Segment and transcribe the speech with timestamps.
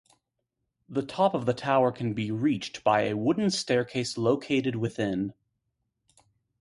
[0.89, 5.35] The top of the tower can be reached by a wooden staircase located within.